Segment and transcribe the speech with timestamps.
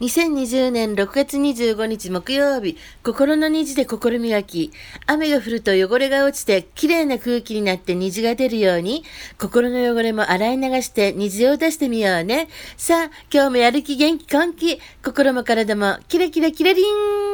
[0.00, 4.72] 2020年6月25日木曜日、心の虹で心磨き。
[5.06, 9.04] 雨が降ると汚れが落ちて、綺麗な空気になって虹が出るように、
[9.38, 12.48] 心の汚れも洗い流して虹を出してみようね。
[12.78, 14.80] さあ、今日もやる気元気根気。
[15.04, 17.29] 心も体もキラキラキラリン